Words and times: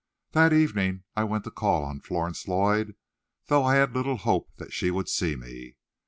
That 0.31 0.51
evening 0.51 1.03
I 1.15 1.23
went 1.25 1.43
to 1.43 1.51
call 1.51 1.83
on 1.85 1.99
Florence 1.99 2.47
Lloyd, 2.47 2.95
though 3.45 3.63
I 3.63 3.75
had 3.75 3.93
little 3.93 4.17
hope 4.17 4.49
that 4.55 4.73
she 4.73 4.89
would 4.89 5.07
see 5.07 5.35
me. 5.35 5.75